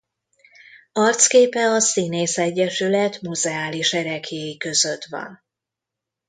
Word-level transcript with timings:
Arcképe 0.93 1.69
a 1.69 1.79
Színészegyesület 1.79 3.21
muzeális 3.21 3.93
ereklyéi 3.93 4.57
között 4.57 5.03
van. 5.05 5.43